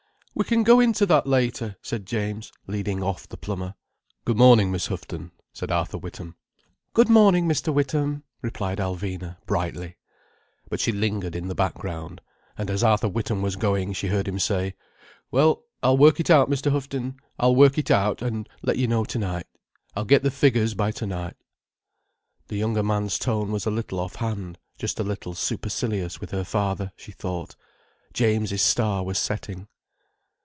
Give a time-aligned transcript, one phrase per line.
[0.33, 3.75] "We can go into that later," said James, leading off the plumber.
[4.25, 6.35] "Good morning, Miss Houghton," said Arthur Witham.
[6.93, 7.71] "Good morning, Mr.
[7.71, 9.97] Witham," replied Alvina brightly.
[10.69, 12.21] But she lingered in the background,
[12.57, 14.73] and as Arthur Witham was going she heard him say:
[15.31, 16.71] "Well, I'll work it out, Mr.
[16.71, 17.17] Houghton.
[17.37, 19.45] I'll work it out, and let you know tonight.
[19.97, 21.35] I'll get the figures by tonight."
[22.47, 26.45] The younger man's tone was a little off hand, just a little supercilious with her
[26.45, 27.55] father, she thought.
[28.13, 29.67] James's star was setting.